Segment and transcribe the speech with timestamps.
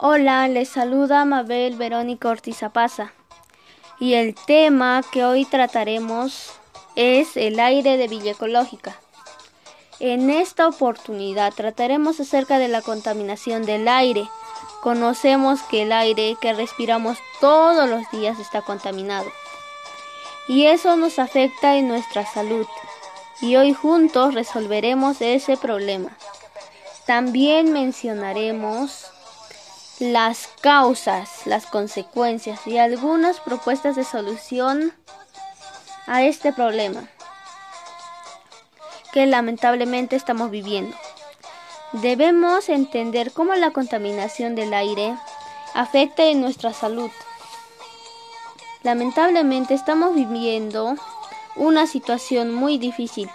[0.00, 3.12] Hola, les saluda Mabel Verónica Ortiz Apaza
[3.98, 6.52] y el tema que hoy trataremos
[6.94, 9.00] es el aire de Villa Ecológica.
[9.98, 14.28] En esta oportunidad trataremos acerca de la contaminación del aire.
[14.82, 19.26] Conocemos que el aire que respiramos todos los días está contaminado
[20.46, 22.68] y eso nos afecta en nuestra salud
[23.40, 26.16] y hoy juntos resolveremos ese problema.
[27.04, 29.10] También mencionaremos
[29.98, 34.92] las causas, las consecuencias y algunas propuestas de solución
[36.06, 37.08] a este problema
[39.12, 40.96] que lamentablemente estamos viviendo.
[41.92, 45.16] Debemos entender cómo la contaminación del aire
[45.74, 47.10] afecta en nuestra salud.
[48.82, 50.94] Lamentablemente estamos viviendo
[51.56, 53.28] una situación muy difícil,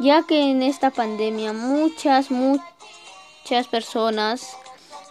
[0.00, 4.56] ya que en esta pandemia muchas, muchas personas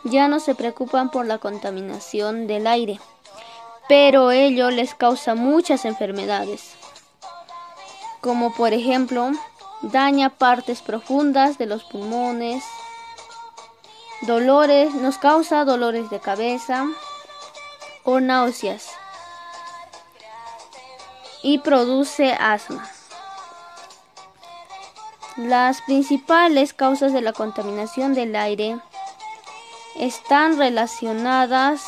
[0.05, 3.00] ya no se preocupan por la contaminación del aire,
[3.89, 6.75] pero ello les causa muchas enfermedades,
[8.22, 9.31] como por ejemplo
[9.81, 12.64] daña partes profundas de los pulmones,
[14.22, 16.86] dolores, nos causa dolores de cabeza
[18.03, 18.89] o náuseas
[21.42, 22.89] y produce asma.
[25.38, 28.80] Las principales causas de la contaminación del aire
[29.98, 31.84] están relacionadas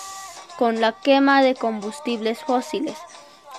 [0.57, 2.97] con la quema de combustibles fósiles,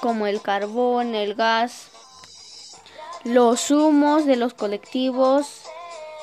[0.01, 1.89] como el carbón, el gas,
[3.25, 5.63] los humos de los colectivos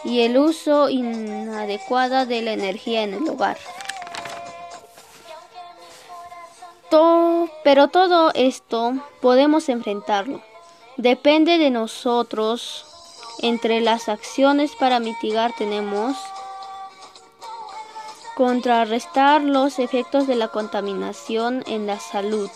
[0.03, 3.57] y el uso inadecuado de la energía en el hogar.
[7.63, 10.41] pero todo esto podemos enfrentarlo.
[10.97, 12.85] Depende de nosotros.
[13.41, 16.15] Entre las acciones para mitigar tenemos
[18.35, 22.49] contrarrestar los efectos de la contaminación en la salud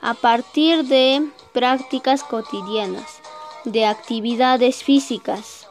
[0.00, 3.20] a partir de prácticas cotidianas,
[3.64, 5.66] de actividades físicas,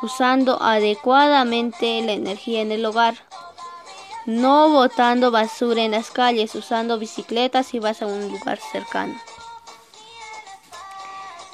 [0.00, 3.16] usando adecuadamente la energía en el hogar
[4.26, 9.14] no botando basura en las calles, usando bicicletas si vas a un lugar cercano.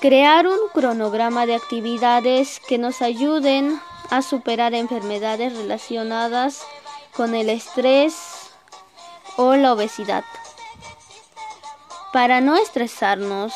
[0.00, 3.78] Crear un cronograma de actividades que nos ayuden
[4.12, 6.66] a superar enfermedades relacionadas
[7.16, 8.14] con el estrés
[9.38, 10.22] o la obesidad.
[12.12, 13.54] Para no estresarnos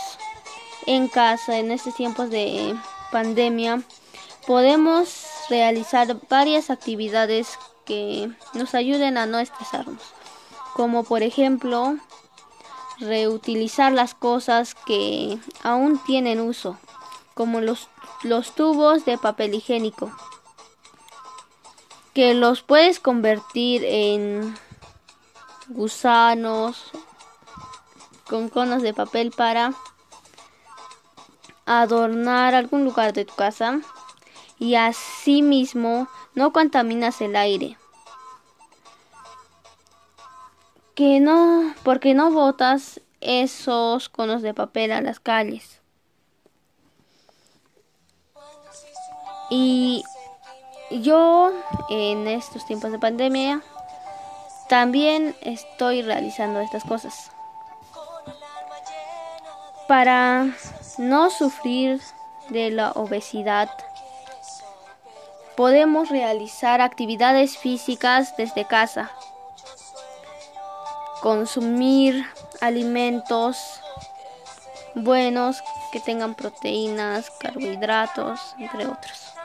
[0.86, 2.74] en casa en estos tiempos de
[3.12, 3.82] pandemia,
[4.46, 10.00] podemos realizar varias actividades que nos ayuden a no estresarnos,
[10.72, 11.98] como por ejemplo
[12.98, 16.78] reutilizar las cosas que aún tienen uso,
[17.34, 17.90] como los,
[18.22, 20.10] los tubos de papel higiénico,
[22.16, 24.54] que los puedes convertir en
[25.68, 26.90] gusanos
[28.26, 29.74] con conos de papel para
[31.66, 33.82] adornar algún lugar de tu casa
[34.58, 37.76] y asimismo no contaminas el aire.
[40.94, 45.82] Que no, porque no botas esos conos de papel a las calles.
[49.50, 50.02] Y
[50.90, 51.52] yo
[51.88, 53.62] en estos tiempos de pandemia
[54.68, 57.30] también estoy realizando estas cosas.
[59.88, 60.48] Para
[60.98, 62.00] no sufrir
[62.48, 63.70] de la obesidad
[65.56, 69.10] podemos realizar actividades físicas desde casa,
[71.22, 72.26] consumir
[72.60, 73.56] alimentos
[74.94, 79.35] buenos que tengan proteínas, carbohidratos, entre otros.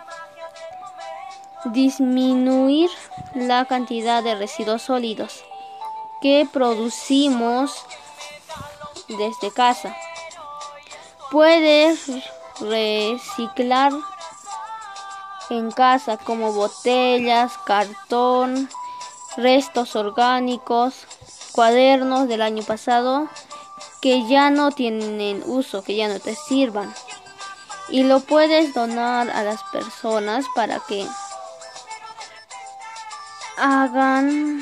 [1.66, 2.90] Disminuir
[3.36, 5.44] la cantidad de residuos sólidos
[6.22, 7.86] que producimos
[9.08, 9.96] desde casa.
[11.30, 12.12] Puedes
[12.60, 13.94] reciclar
[15.50, 18.69] en casa como botellas, cartón,
[19.38, 21.06] restos orgánicos,
[21.52, 23.28] cuadernos del año pasado
[24.02, 26.94] que ya no tienen uso, que ya no te sirvan.
[27.90, 31.06] Y lo puedes donar a las personas para que
[33.62, 34.62] hagan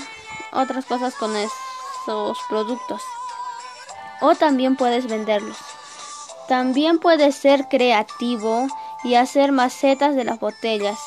[0.51, 3.01] otras cosas con esos productos.
[4.22, 5.57] O también puedes venderlos.
[6.48, 8.68] También puedes ser creativo
[9.04, 11.00] y hacer macetas de las botellas.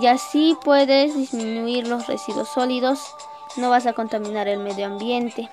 [0.00, 3.14] Y así puedes disminuir los residuos sólidos,
[3.56, 5.48] no vas a contaminar el medio ambiente.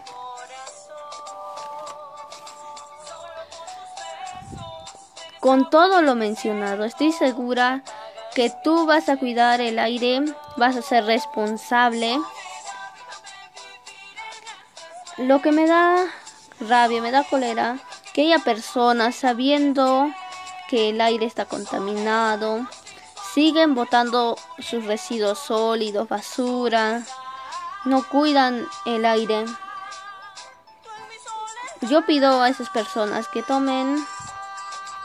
[5.40, 7.84] Con todo lo mencionado, estoy segura
[8.36, 10.22] que tú vas a cuidar el aire,
[10.58, 12.20] vas a ser responsable.
[15.18, 16.06] Lo que me da
[16.60, 17.78] rabia, me da cólera,
[18.14, 20.12] que haya personas sabiendo
[20.68, 22.68] que el aire está contaminado,
[23.34, 27.04] siguen botando sus residuos sólidos, basura,
[27.86, 29.46] no cuidan el aire.
[31.82, 34.04] Yo pido a esas personas que tomen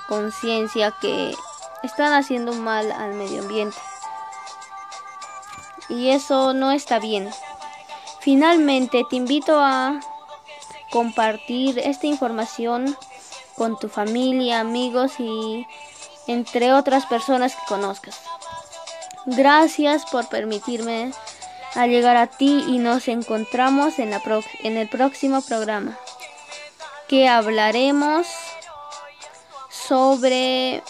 [0.09, 1.37] conciencia que
[1.83, 3.77] están haciendo mal al medio ambiente.
[5.93, 7.29] Y eso no está bien.
[8.21, 10.01] Finalmente te invito a
[10.91, 12.97] compartir esta información
[13.57, 15.67] con tu familia, amigos y
[16.27, 18.21] entre otras personas que conozcas.
[19.27, 21.13] Gracias por permitirme
[21.87, 24.21] llegar a ti y nos encontramos en, la
[24.63, 25.99] en el próximo programa
[27.09, 28.27] que hablaremos
[29.69, 30.83] sobre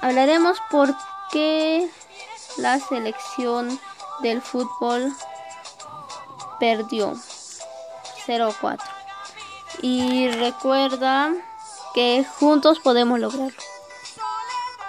[0.00, 0.94] hablaremos por
[1.30, 1.88] qué
[2.60, 3.80] la selección
[4.22, 5.12] del fútbol
[6.58, 7.14] perdió
[8.26, 8.78] 0-4
[9.82, 11.32] y recuerda
[11.94, 13.69] que juntos podemos lograrlo